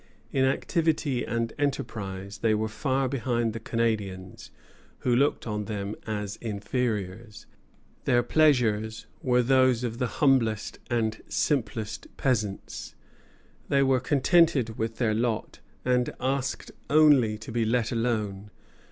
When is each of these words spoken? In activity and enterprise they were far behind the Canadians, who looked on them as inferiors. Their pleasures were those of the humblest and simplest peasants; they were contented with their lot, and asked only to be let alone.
In 0.31 0.45
activity 0.45 1.23
and 1.23 1.53
enterprise 1.59 2.39
they 2.39 2.55
were 2.55 2.67
far 2.67 3.07
behind 3.07 3.53
the 3.53 3.59
Canadians, 3.59 4.49
who 5.01 5.15
looked 5.15 5.45
on 5.45 5.65
them 5.65 5.93
as 6.07 6.37
inferiors. 6.37 7.45
Their 8.05 8.23
pleasures 8.23 9.05
were 9.21 9.43
those 9.43 9.83
of 9.83 9.99
the 9.99 10.07
humblest 10.17 10.79
and 10.89 11.21
simplest 11.27 12.07
peasants; 12.17 12.95
they 13.69 13.83
were 13.83 13.99
contented 13.99 14.79
with 14.79 14.97
their 14.97 15.13
lot, 15.13 15.59
and 15.85 16.09
asked 16.19 16.71
only 16.89 17.37
to 17.37 17.51
be 17.51 17.63
let 17.63 17.91
alone. 17.91 18.49